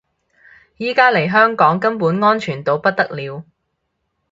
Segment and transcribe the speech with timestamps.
[0.79, 3.45] 而家嚟香港根本安全到不得了